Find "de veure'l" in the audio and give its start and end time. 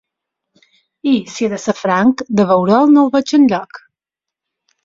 2.39-2.91